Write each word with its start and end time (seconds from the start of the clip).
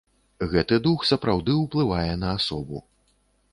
Гэты 0.53 0.79
дух 0.87 1.05
сапраўды 1.09 1.59
ўплывае 1.63 2.11
на 2.25 2.35
асобу. 2.41 2.83